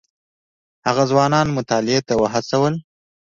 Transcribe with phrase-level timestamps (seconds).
[0.87, 2.73] هغه ځوانان مطالعې ته وهڅول.